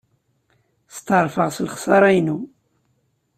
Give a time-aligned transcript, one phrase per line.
[0.95, 2.37] Steɛṛfeɣ s lexṣara-inu.